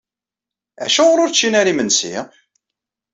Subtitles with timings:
[0.85, 2.15] Acuɣer ur ččin ara imensi?